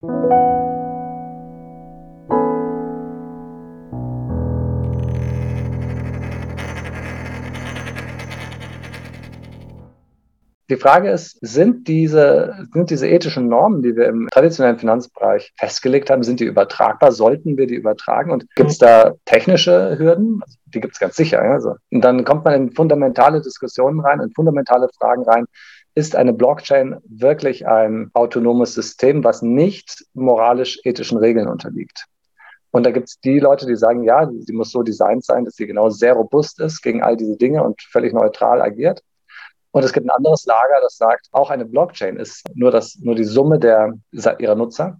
Música 0.00 0.77
Die 10.70 10.76
Frage 10.76 11.10
ist, 11.10 11.38
sind 11.40 11.88
diese, 11.88 12.68
sind 12.74 12.90
diese 12.90 13.08
ethischen 13.08 13.48
Normen, 13.48 13.82
die 13.82 13.96
wir 13.96 14.06
im 14.06 14.28
traditionellen 14.30 14.78
Finanzbereich 14.78 15.52
festgelegt 15.56 16.10
haben, 16.10 16.22
sind 16.22 16.40
die 16.40 16.44
übertragbar? 16.44 17.10
Sollten 17.10 17.56
wir 17.56 17.66
die 17.66 17.74
übertragen? 17.74 18.30
Und 18.30 18.46
gibt 18.54 18.70
es 18.70 18.76
da 18.76 19.14
technische 19.24 19.98
Hürden? 19.98 20.42
Also, 20.42 20.58
die 20.66 20.80
gibt 20.80 20.92
es 20.92 21.00
ganz 21.00 21.16
sicher. 21.16 21.40
Also. 21.40 21.76
Und 21.90 22.02
dann 22.02 22.24
kommt 22.24 22.44
man 22.44 22.54
in 22.54 22.72
fundamentale 22.72 23.40
Diskussionen 23.40 24.00
rein, 24.00 24.20
in 24.20 24.30
fundamentale 24.32 24.88
Fragen 24.98 25.22
rein. 25.22 25.46
Ist 25.94 26.14
eine 26.14 26.34
Blockchain 26.34 26.96
wirklich 27.08 27.66
ein 27.66 28.10
autonomes 28.12 28.74
System, 28.74 29.24
was 29.24 29.40
nicht 29.40 30.04
moralisch-ethischen 30.12 31.16
Regeln 31.16 31.48
unterliegt? 31.48 32.04
Und 32.70 32.84
da 32.84 32.90
gibt 32.90 33.08
es 33.08 33.18
die 33.20 33.38
Leute, 33.38 33.66
die 33.66 33.76
sagen, 33.76 34.04
ja, 34.04 34.28
sie 34.40 34.52
muss 34.52 34.70
so 34.70 34.82
designt 34.82 35.24
sein, 35.24 35.46
dass 35.46 35.56
sie 35.56 35.66
genau 35.66 35.88
sehr 35.88 36.12
robust 36.12 36.60
ist 36.60 36.82
gegen 36.82 37.02
all 37.02 37.16
diese 37.16 37.38
Dinge 37.38 37.64
und 37.64 37.80
völlig 37.80 38.12
neutral 38.12 38.60
agiert. 38.60 39.02
Und 39.70 39.84
es 39.84 39.92
gibt 39.92 40.06
ein 40.06 40.10
anderes 40.10 40.46
Lager, 40.46 40.80
das 40.82 40.96
sagt, 40.96 41.28
auch 41.32 41.50
eine 41.50 41.64
Blockchain 41.64 42.16
ist 42.16 42.44
nur, 42.54 42.70
das, 42.70 42.98
nur 43.00 43.14
die 43.14 43.24
Summe 43.24 43.58
der, 43.58 43.94
ihrer 44.12 44.54
Nutzer. 44.54 44.98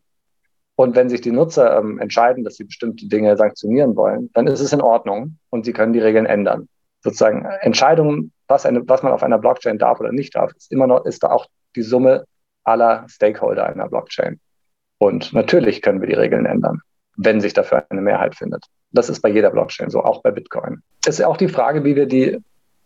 Und 0.76 0.94
wenn 0.94 1.08
sich 1.08 1.20
die 1.20 1.32
Nutzer 1.32 1.78
ähm, 1.78 1.98
entscheiden, 1.98 2.44
dass 2.44 2.54
sie 2.54 2.64
bestimmte 2.64 3.08
Dinge 3.08 3.36
sanktionieren 3.36 3.96
wollen, 3.96 4.30
dann 4.34 4.46
ist 4.46 4.60
es 4.60 4.72
in 4.72 4.80
Ordnung 4.80 5.38
und 5.50 5.64
sie 5.64 5.72
können 5.72 5.92
die 5.92 5.98
Regeln 5.98 6.26
ändern. 6.26 6.68
Sozusagen 7.02 7.44
Entscheidungen, 7.60 8.32
was, 8.46 8.66
eine, 8.66 8.88
was 8.88 9.02
man 9.02 9.12
auf 9.12 9.22
einer 9.22 9.38
Blockchain 9.38 9.78
darf 9.78 9.98
oder 10.00 10.12
nicht 10.12 10.36
darf, 10.36 10.52
ist 10.56 10.70
immer 10.70 10.86
noch, 10.86 11.04
ist 11.04 11.22
da 11.22 11.30
auch 11.30 11.46
die 11.74 11.82
Summe 11.82 12.26
aller 12.64 13.06
Stakeholder 13.08 13.66
einer 13.66 13.88
Blockchain. 13.88 14.38
Und 14.98 15.32
natürlich 15.32 15.82
können 15.82 16.00
wir 16.00 16.08
die 16.08 16.14
Regeln 16.14 16.46
ändern, 16.46 16.80
wenn 17.16 17.40
sich 17.40 17.54
dafür 17.54 17.84
eine 17.88 18.00
Mehrheit 18.00 18.34
findet. 18.34 18.64
Das 18.90 19.08
ist 19.08 19.20
bei 19.20 19.28
jeder 19.28 19.50
Blockchain 19.50 19.90
so, 19.90 20.02
auch 20.02 20.22
bei 20.22 20.30
Bitcoin. 20.30 20.82
Es 21.02 21.14
ist 21.14 21.18
ja 21.20 21.26
auch 21.26 21.36
die 21.36 21.48
Frage, 21.48 21.84
wie 21.84 21.96
wir 21.96 22.06
die 22.06 22.38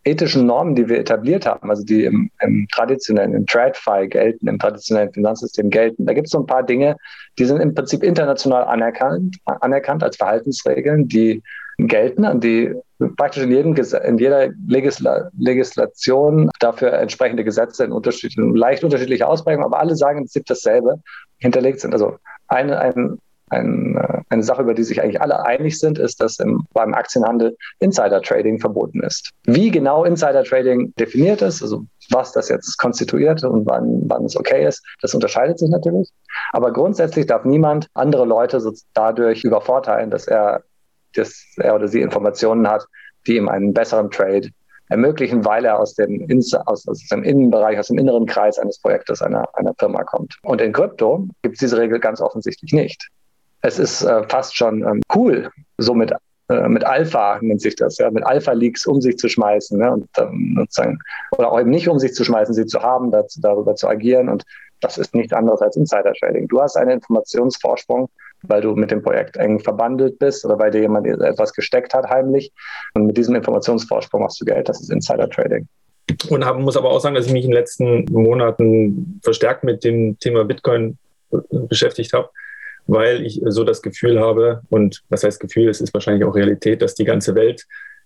ethischen 0.05 0.45
Normen, 0.45 0.75
die 0.75 0.87
wir 0.89 0.99
etabliert 0.99 1.45
haben, 1.45 1.69
also 1.69 1.83
die 1.83 2.03
im, 2.05 2.29
im 2.41 2.67
traditionellen, 2.71 3.33
im 3.33 3.45
TradFi 3.45 4.07
gelten, 4.09 4.47
im 4.47 4.59
traditionellen 4.59 5.13
Finanzsystem 5.13 5.69
gelten, 5.69 6.05
da 6.05 6.13
gibt 6.13 6.27
es 6.27 6.31
so 6.31 6.39
ein 6.39 6.45
paar 6.45 6.63
Dinge, 6.63 6.97
die 7.39 7.45
sind 7.45 7.61
im 7.61 7.73
Prinzip 7.73 8.03
international 8.03 8.65
anerkannt, 8.65 9.37
anerkannt 9.45 10.03
als 10.03 10.17
Verhaltensregeln, 10.17 11.07
die 11.07 11.41
gelten, 11.77 12.25
an 12.25 12.39
die 12.39 12.73
praktisch 13.17 13.43
in, 13.43 13.51
jedem, 13.51 13.75
in 13.75 14.17
jeder 14.17 14.49
Legisla 14.67 15.29
Legislation 15.37 16.49
dafür 16.59 16.93
entsprechende 16.93 17.43
Gesetze 17.43 17.83
in 17.83 17.91
unterschiedlichen, 17.91 18.55
leicht 18.55 18.83
unterschiedliche 18.83 19.27
Ausprägungen, 19.27 19.65
aber 19.65 19.79
alle 19.79 19.95
sagen 19.95 20.19
im 20.19 20.23
Prinzip 20.25 20.45
dasselbe, 20.45 21.01
hinterlegt 21.39 21.79
sind. 21.79 21.93
Also 21.93 22.17
eine, 22.47 22.79
ein, 22.79 23.17
ein, 23.53 23.95
äh, 23.97 24.21
eine 24.29 24.43
Sache, 24.43 24.61
über 24.61 24.73
die 24.73 24.83
sich 24.83 25.01
eigentlich 25.01 25.21
alle 25.21 25.45
einig 25.45 25.79
sind, 25.79 25.99
ist, 25.99 26.21
dass 26.21 26.39
im, 26.39 26.65
beim 26.73 26.93
Aktienhandel 26.93 27.55
Insider-Trading 27.79 28.59
verboten 28.59 29.01
ist. 29.01 29.29
Wie 29.45 29.71
genau 29.71 30.03
Insider-Trading 30.03 30.93
definiert 30.99 31.41
ist, 31.41 31.61
also 31.61 31.85
was 32.09 32.31
das 32.33 32.49
jetzt 32.49 32.77
konstituiert 32.77 33.43
und 33.43 33.65
wann, 33.65 34.01
wann 34.05 34.25
es 34.25 34.35
okay 34.35 34.67
ist, 34.67 34.83
das 35.01 35.13
unterscheidet 35.13 35.59
sich 35.59 35.69
natürlich. 35.69 36.09
Aber 36.51 36.73
grundsätzlich 36.73 37.27
darf 37.27 37.45
niemand 37.45 37.87
andere 37.93 38.25
Leute 38.25 38.59
so 38.59 38.73
dadurch 38.93 39.43
übervorteilen, 39.43 40.09
dass 40.09 40.27
er, 40.27 40.63
dass 41.15 41.45
er 41.57 41.75
oder 41.75 41.87
sie 41.87 42.01
Informationen 42.01 42.67
hat, 42.67 42.85
die 43.27 43.37
ihm 43.37 43.47
einen 43.47 43.73
besseren 43.73 44.11
Trade 44.11 44.49
ermöglichen, 44.89 45.45
weil 45.45 45.63
er 45.65 45.79
aus 45.79 45.95
dem, 45.95 46.27
aus, 46.65 46.87
aus 46.87 47.07
dem 47.09 47.23
Innenbereich, 47.23 47.79
aus 47.79 47.87
dem 47.87 47.97
inneren 47.97 48.25
Kreis 48.25 48.59
eines 48.59 48.79
Projektes 48.79 49.21
einer, 49.21 49.47
einer 49.53 49.73
Firma 49.79 50.03
kommt. 50.03 50.37
Und 50.43 50.61
in 50.61 50.73
Krypto 50.73 51.27
gibt 51.41 51.55
es 51.55 51.59
diese 51.59 51.77
Regel 51.77 51.99
ganz 51.99 52.19
offensichtlich 52.19 52.73
nicht 52.73 53.09
es 53.63 53.79
ist 53.79 54.03
äh, 54.03 54.23
fast 54.27 54.55
schon 54.55 54.83
ähm, 54.83 55.01
cool, 55.15 55.49
so 55.77 55.93
mit, 55.93 56.11
äh, 56.49 56.67
mit 56.67 56.83
Alpha 56.85 57.39
nennt 57.41 57.61
sich 57.61 57.75
das, 57.75 57.97
ja, 57.97 58.11
mit 58.11 58.25
Alpha-Leaks 58.25 58.85
um 58.85 59.01
sich 59.01 59.17
zu 59.17 59.29
schmeißen 59.29 59.79
ne, 59.79 59.91
und 59.91 60.07
ähm, 60.17 60.55
sozusagen, 60.59 60.99
oder 61.37 61.51
auch 61.51 61.59
eben 61.59 61.71
nicht 61.71 61.87
um 61.87 61.97
sich 61.97 62.13
zu 62.13 62.23
schmeißen, 62.25 62.53
sie 62.53 62.65
zu 62.65 62.81
haben, 62.81 63.09
dazu, 63.09 63.39
darüber 63.41 63.75
zu 63.75 63.87
agieren. 63.87 64.27
Und 64.27 64.43
das 64.81 64.97
ist 64.97 65.15
nichts 65.15 65.31
anderes 65.31 65.61
als 65.61 65.77
Insider-Trading. 65.77 66.49
Du 66.49 66.61
hast 66.61 66.75
einen 66.75 66.91
Informationsvorsprung, 66.91 68.09
weil 68.43 68.59
du 68.59 68.75
mit 68.75 68.91
dem 68.91 69.01
Projekt 69.01 69.37
eng 69.37 69.61
verbandelt 69.61 70.19
bist 70.19 70.43
oder 70.43 70.59
weil 70.59 70.71
dir 70.71 70.81
jemand 70.81 71.07
etwas 71.07 71.53
gesteckt 71.53 71.93
hat 71.93 72.09
heimlich. 72.09 72.51
Und 72.93 73.05
mit 73.05 73.15
diesem 73.15 73.33
Informationsvorsprung 73.35 74.23
machst 74.23 74.41
du 74.41 74.45
Geld. 74.45 74.67
Das 74.67 74.81
ist 74.81 74.91
Insider-Trading. 74.91 75.65
Und 76.29 76.43
haben, 76.43 76.63
muss 76.63 76.75
aber 76.75 76.89
auch 76.89 76.99
sagen, 76.99 77.15
dass 77.15 77.27
ich 77.27 77.31
mich 77.31 77.45
in 77.45 77.51
den 77.51 77.57
letzten 77.57 78.03
Monaten 78.11 79.21
verstärkt 79.23 79.63
mit 79.63 79.85
dem 79.85 80.19
Thema 80.19 80.43
Bitcoin 80.43 80.97
beschäftigt 81.49 82.11
habe 82.11 82.29
weil 82.87 83.25
ich 83.25 83.41
so 83.45 83.63
das 83.63 83.81
Gefühl 83.81 84.19
habe, 84.19 84.61
und 84.69 85.03
was 85.09 85.23
heißt 85.23 85.39
Gefühl, 85.39 85.69
es 85.69 85.81
ist 85.81 85.93
wahrscheinlich 85.93 86.23
auch 86.25 86.35
Realität, 86.35 86.81
dass 86.81 86.95
die 86.95 87.05
ganze 87.05 87.35
Welt 87.35 87.65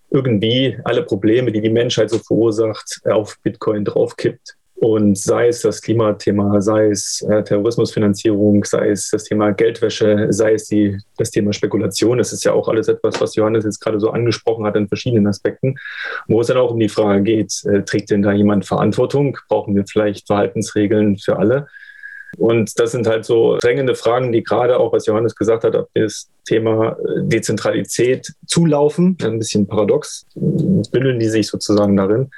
irgendwie 0.10 0.78
alle 0.84 1.04
Probleme, 1.04 1.52
die 1.52 1.62
die 1.62 1.70
Menschheit 1.70 2.10
so 2.10 2.20
verursacht, 2.20 3.02
auf 3.06 3.38
Bitcoin 3.44 3.84
draufkippt. 3.86 4.56
Und 4.80 5.18
sei 5.18 5.48
es 5.48 5.64
das 5.64 5.82
Klimathema, 5.82 6.62
sei 6.62 6.92
es 6.92 7.26
äh, 7.28 7.44
Terrorismusfinanzierung, 7.44 8.64
sei 8.64 8.90
es 8.92 9.10
das 9.10 9.24
Thema 9.24 9.52
Geldwäsche, 9.52 10.28
sei 10.30 10.54
es 10.54 10.66
die, 10.66 11.00
das 11.18 11.32
Thema 11.32 11.52
Spekulation. 11.52 12.20
Das 12.20 12.32
ist 12.32 12.44
ja 12.44 12.54
auch 12.54 12.68
alles 12.68 12.88
etwas, 12.88 13.20
was 13.20 13.36
Johannes 13.36 13.64
jetzt 13.64 13.80
gerade 13.80 14.00
so 14.00 14.12
angesprochen 14.12 14.66
hat 14.68 14.76
in 14.76 14.88
verschiedenen 14.88 15.26
Aspekten, 15.26 15.78
wo 16.28 16.42
es 16.42 16.48
dann 16.48 16.58
auch 16.58 16.70
um 16.70 16.80
die 16.80 16.90
Frage 16.90 17.24
geht, 17.24 17.64
äh, 17.66 17.82
trägt 17.82 18.12
denn 18.12 18.22
da 18.22 18.32
jemand 18.32 18.68
Verantwortung? 18.68 19.40
Brauchen 19.50 19.76
wir 19.76 19.84
vielleicht 19.88 20.28
Verhaltensregeln 20.28 21.18
für 21.18 21.40
alle? 21.40 21.66
Und 22.38 22.80
das 22.80 22.92
sind 22.92 23.08
halt 23.08 23.26
so 23.26 23.58
drängende 23.58 23.96
Fragen, 23.96 24.32
die 24.32 24.44
gerade 24.44 24.80
auch, 24.80 24.94
was 24.94 25.06
Johannes 25.06 25.36
gesagt 25.36 25.64
hat, 25.64 25.76
auf 25.76 25.88
das 25.94 26.30
Thema 26.46 26.92
äh, 26.92 27.24
Dezentralität 27.24 28.34
zulaufen. 28.46 29.18
Ein 29.24 29.40
bisschen 29.40 29.68
paradox, 29.68 30.26
bündeln 30.36 31.20
die 31.20 31.30
sich 31.30 31.48
sozusagen 31.48 31.96
darin, 31.96 32.30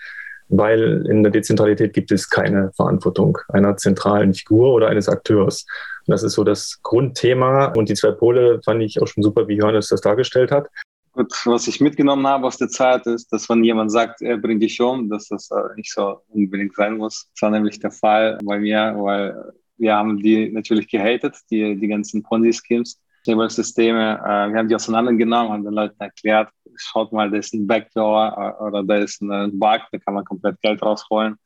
weil 0.50 1.06
in 1.10 1.24
der 1.24 1.32
Dezentralität 1.32 1.94
gibt 1.94 2.12
es 2.12 2.30
keine 2.30 2.72
Verantwortung 2.76 3.38
einer 3.50 3.78
zentralen 3.78 4.34
Figur 4.34 4.74
oder 4.74 4.88
eines 4.88 5.10
Akteurs. 5.10 5.66
Und 6.08 6.12
das 6.12 6.24
ist 6.24 6.34
so 6.34 6.44
das 6.44 6.80
Grundthema. 6.82 7.66
Und 7.76 7.90
die 7.90 7.96
zwei 7.96 8.12
Pole 8.12 8.62
fand 8.64 8.82
ich 8.82 9.02
auch 9.02 9.08
schon 9.08 9.24
super, 9.24 9.48
wie 9.48 9.58
Johannes 9.58 9.90
das 9.90 10.02
dargestellt 10.02 10.52
hat. 10.52 10.68
Gut, 11.14 11.34
was 11.46 11.68
ich 11.68 11.82
mitgenommen 11.82 12.26
habe 12.28 12.48
aus 12.48 12.58
der 12.58 12.70
Zeit 12.70 13.06
ist, 13.08 13.34
dass 13.34 13.50
wenn 13.50 13.64
jemand 13.64 13.92
sagt, 13.92 14.22
er 14.22 14.38
bringt 14.38 14.62
dich 14.62 14.80
um, 14.80 15.10
dass 15.10 15.28
das 15.28 15.50
äh, 15.52 15.76
nicht 15.76 15.92
so 15.92 16.22
unbedingt 16.30 16.76
sein 16.76 16.98
muss. 16.98 17.28
Das 17.34 17.42
war 17.42 17.50
nämlich 17.50 17.80
der 17.80 17.92
Fall 17.92 18.38
bei 18.44 18.60
mir, 18.60 18.96
weil 18.98 19.52
wir 19.80 19.96
haben 19.96 20.18
die 20.18 20.50
natürlich 20.50 20.88
gehatet, 20.88 21.38
die, 21.50 21.76
die 21.76 21.88
ganzen 21.88 22.22
Ponzi-Schemes, 22.24 23.00
Systeme. 23.26 24.20
Äh, 24.20 24.52
wir 24.52 24.60
haben 24.60 24.70
die 24.70 24.76
auseinandergenommen, 24.76 25.52
haben 25.52 25.64
den 25.64 25.74
Leuten 25.74 26.00
erklärt, 26.00 26.50
schaut 26.76 27.12
mal, 27.12 27.30
da 27.30 27.38
ist 27.38 27.54
ein 27.54 27.68
Backdoor 27.68 28.58
äh, 28.60 28.64
oder 28.64 28.84
da 28.84 28.96
ist 28.98 29.22
ein 29.22 29.58
Bug, 29.58 29.82
da 29.92 29.98
kann 30.00 30.14
man 30.14 30.26
komplett 30.26 30.60
Geld 30.62 30.82
rausholen 30.82 31.38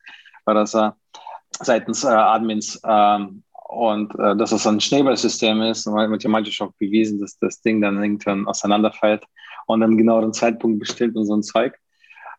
oder 0.46 0.66
so, 0.66 0.92
seitens 1.60 2.04
äh, 2.04 2.08
Admins. 2.08 2.80
Ähm, 2.86 3.42
und 3.68 4.14
äh, 4.18 4.36
dass 4.36 4.52
es 4.52 4.66
ein 4.66 4.80
Schneeballsystem 4.80 5.62
ist, 5.62 5.86
mathematisch 5.86 6.60
auch 6.60 6.72
bewiesen, 6.78 7.20
dass 7.20 7.38
das 7.38 7.60
Ding 7.60 7.80
dann 7.80 8.00
irgendwann 8.00 8.46
auseinanderfällt 8.46 9.24
und 9.66 9.80
dann 9.80 9.96
genau 9.96 10.20
den 10.20 10.32
Zeitpunkt 10.32 10.78
bestimmt 10.78 11.16
und 11.16 11.26
so 11.26 11.34
ein 11.34 11.42
Zeug. 11.42 11.76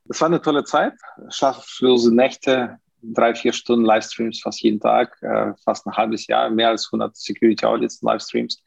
Das 0.05 0.21
war 0.21 0.27
eine 0.27 0.41
tolle 0.41 0.63
Zeit, 0.63 0.93
schlaflose 1.29 2.13
Nächte, 2.13 2.77
drei, 3.13 3.35
vier 3.35 3.53
Stunden 3.53 3.85
Livestreams 3.85 4.41
fast 4.41 4.61
jeden 4.61 4.79
Tag, 4.79 5.17
äh, 5.21 5.53
fast 5.63 5.85
ein 5.85 5.93
halbes 5.93 6.27
Jahr, 6.27 6.49
mehr 6.49 6.69
als 6.69 6.87
100 6.87 7.15
Security 7.15 7.65
Audits, 7.65 8.01
Livestreams. 8.01 8.61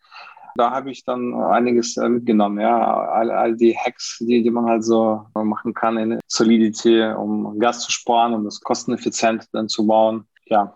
Da 0.57 0.71
habe 0.71 0.91
ich 0.91 1.05
dann 1.05 1.35
einiges 1.35 1.97
äh, 1.97 2.09
mitgenommen, 2.09 2.61
ja, 2.61 3.09
all, 3.09 3.31
all 3.31 3.57
die 3.57 3.77
Hacks, 3.77 4.19
die, 4.21 4.43
die 4.43 4.51
man 4.51 4.67
halt 4.67 4.85
so 4.85 5.27
machen 5.35 5.75
kann 5.75 5.97
in 5.99 6.19
Solidity, 6.27 7.03
um 7.03 7.59
Gas 7.59 7.81
zu 7.81 7.93
sparen, 7.93 8.35
um 8.35 8.45
das 8.45 8.61
kosteneffizient 8.61 9.47
dann 9.53 9.69
zu 9.69 9.87
bauen, 9.87 10.25
ja. 10.47 10.75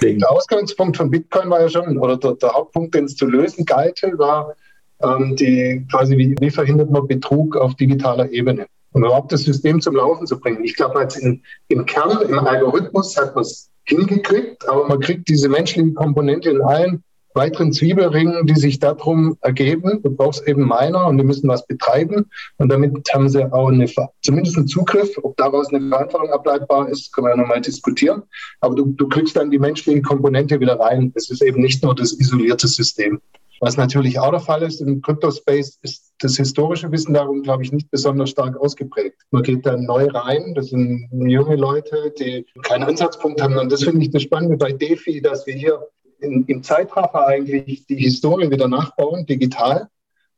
Der 0.00 0.30
Ausgangspunkt 0.30 0.96
von 0.96 1.10
Bitcoin 1.10 1.50
war 1.50 1.60
ja 1.60 1.68
schon, 1.68 1.98
oder 1.98 2.16
der, 2.16 2.34
der 2.34 2.52
Hauptpunkt, 2.52 2.94
den 2.94 3.06
es 3.06 3.16
zu 3.16 3.26
lösen 3.26 3.64
galt, 3.64 4.00
war 4.16 4.54
ähm, 5.02 5.34
die 5.34 5.84
quasi, 5.90 6.16
wie, 6.16 6.36
wie 6.38 6.50
verhindert 6.50 6.90
man 6.90 7.08
Betrug 7.08 7.56
auf 7.56 7.74
digitaler 7.74 8.30
Ebene 8.30 8.66
um 8.92 9.04
überhaupt 9.04 9.32
das 9.32 9.42
System 9.42 9.80
zum 9.80 9.96
Laufen 9.96 10.26
zu 10.26 10.38
bringen. 10.38 10.64
Ich 10.64 10.76
glaube, 10.76 11.06
in, 11.20 11.42
im 11.68 11.86
Kern, 11.86 12.22
im 12.22 12.38
Algorithmus 12.38 13.16
hat 13.16 13.34
man 13.34 13.42
es 13.42 13.70
hingekriegt, 13.84 14.68
aber 14.68 14.86
man 14.88 15.00
kriegt 15.00 15.28
diese 15.28 15.48
menschliche 15.48 15.92
Komponente 15.92 16.50
in 16.50 16.62
allen 16.62 17.02
weiteren 17.34 17.72
Zwiebelringen, 17.72 18.46
die 18.46 18.56
sich 18.56 18.78
darum 18.80 19.38
ergeben. 19.40 20.02
Du 20.02 20.10
brauchst 20.10 20.46
eben 20.48 20.66
Miner 20.66 21.06
und 21.06 21.18
die 21.18 21.24
müssen 21.24 21.48
was 21.48 21.66
betreiben. 21.66 22.26
Und 22.56 22.68
damit 22.70 23.08
haben 23.14 23.28
sie 23.28 23.50
auch 23.52 23.68
eine, 23.68 23.86
zumindest 24.22 24.56
einen 24.56 24.66
Zugriff. 24.66 25.16
Ob 25.22 25.36
daraus 25.36 25.72
eine 25.72 25.88
Verantwortung 25.88 26.32
ableitbar 26.32 26.88
ist, 26.88 27.12
können 27.12 27.26
wir 27.26 27.30
ja 27.30 27.36
nochmal 27.36 27.60
diskutieren. 27.60 28.22
Aber 28.60 28.74
du, 28.74 28.86
du 28.86 29.08
kriegst 29.08 29.36
dann 29.36 29.50
die 29.50 29.58
menschliche 29.58 30.02
Komponente 30.02 30.58
wieder 30.58 30.78
rein. 30.80 31.12
Es 31.14 31.30
ist 31.30 31.42
eben 31.42 31.60
nicht 31.60 31.82
nur 31.82 31.94
das 31.94 32.12
isolierte 32.18 32.66
System. 32.66 33.20
Was 33.60 33.76
natürlich 33.76 34.18
auch 34.18 34.30
der 34.30 34.40
Fall 34.40 34.62
ist, 34.62 34.80
im 34.80 35.00
Crypto-Space 35.00 35.78
ist 35.82 36.07
das 36.18 36.36
historische 36.36 36.90
Wissen 36.90 37.14
darum, 37.14 37.42
glaube 37.42 37.62
ich, 37.62 37.72
nicht 37.72 37.90
besonders 37.90 38.30
stark 38.30 38.56
ausgeprägt. 38.56 39.22
Man 39.30 39.42
geht 39.42 39.64
dann 39.66 39.84
neu 39.84 40.06
rein, 40.06 40.54
das 40.54 40.68
sind 40.68 41.08
junge 41.12 41.56
Leute, 41.56 42.12
die 42.18 42.44
keinen 42.62 42.84
Ansatzpunkt 42.84 43.40
haben. 43.40 43.56
Und 43.56 43.70
das 43.70 43.84
finde 43.84 44.02
ich 44.02 44.10
das 44.10 44.22
Spannende 44.22 44.56
bei 44.56 44.72
DeFi, 44.72 45.22
dass 45.22 45.46
wir 45.46 45.54
hier 45.54 45.86
in, 46.20 46.44
im 46.46 46.62
Zeitraffer 46.62 47.26
eigentlich 47.26 47.86
die 47.86 47.96
Historie 47.96 48.50
wieder 48.50 48.68
nachbauen, 48.68 49.26
digital, 49.26 49.88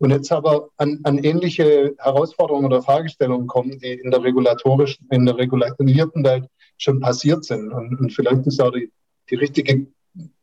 und 0.01 0.11
jetzt 0.11 0.33
aber 0.33 0.71
an, 0.79 0.99
an 1.03 1.19
ähnliche 1.19 1.95
Herausforderungen 1.99 2.65
oder 2.65 2.83
Fragestellungen 2.83 3.47
kommen, 3.47 3.79
die 3.79 3.93
in 3.93 4.11
der 4.11 4.23
regulatorischen, 4.23 5.07
in 5.11 5.27
der 5.27 5.37
regulierten 5.37 6.25
Welt 6.25 6.47
schon 6.79 7.01
passiert 7.01 7.45
sind. 7.45 7.71
Und, 7.71 8.01
und 8.01 8.11
vielleicht 8.11 8.47
ist 8.47 8.63
auch 8.63 8.71
die, 8.71 8.91
die 9.29 9.35
richtige 9.35 9.87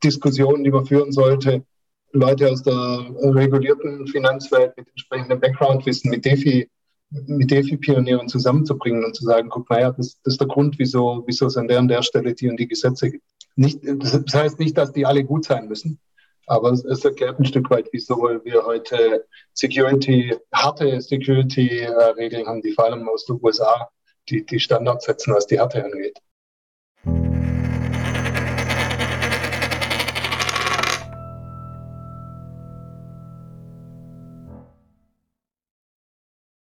Diskussion, 0.03 0.63
die 0.63 0.69
man 0.69 0.85
führen 0.85 1.11
sollte, 1.11 1.65
Leute 2.13 2.49
aus 2.49 2.63
der 2.63 3.05
regulierten 3.19 4.07
Finanzwelt 4.07 4.75
mit 4.77 4.87
entsprechendem 4.89 5.39
Background-Wissen, 5.39 6.09
mit 6.09 6.25
DeFi, 6.25 6.69
mit 7.09 7.51
DeFi-Pionieren 7.51 8.27
zusammenzubringen 8.27 9.03
und 9.05 9.15
zu 9.15 9.23
sagen, 9.23 9.49
guck 9.49 9.69
mal, 9.69 9.81
ja, 9.81 9.91
das, 9.91 10.19
das 10.23 10.33
ist 10.33 10.41
der 10.41 10.47
Grund, 10.47 10.79
wieso, 10.79 11.23
wieso 11.25 11.47
es 11.47 11.57
an 11.57 11.67
der 11.67 11.79
und 11.79 11.87
der 11.87 12.01
Stelle 12.01 12.33
die 12.33 12.49
und 12.49 12.59
die 12.59 12.67
Gesetze 12.67 13.11
gibt. 13.11 13.23
Nicht, 13.55 13.79
das 13.83 14.33
heißt 14.33 14.59
nicht, 14.59 14.77
dass 14.77 14.93
die 14.93 15.05
alle 15.05 15.23
gut 15.23 15.45
sein 15.45 15.67
müssen, 15.67 15.99
aber 16.45 16.71
es, 16.71 16.85
es 16.85 17.03
erklärt 17.03 17.39
ein 17.39 17.45
Stück 17.45 17.69
weit, 17.69 17.89
wieso 17.91 18.17
wir 18.43 18.65
heute 18.65 19.25
Security, 19.53 20.35
harte 20.53 21.01
Security-Regeln 21.01 22.47
haben, 22.47 22.61
die 22.61 22.71
vor 22.71 22.85
allem 22.85 23.07
aus 23.09 23.25
den 23.25 23.39
USA 23.41 23.89
die, 24.29 24.45
die 24.45 24.59
Standards 24.59 25.05
setzen, 25.05 25.33
was 25.33 25.47
die 25.47 25.59
Härte 25.59 25.83
angeht. 25.83 26.19